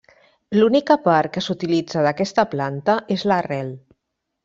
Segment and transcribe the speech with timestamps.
[0.59, 3.75] L'única part que s'utilitza d'aquesta planta és l'arrel.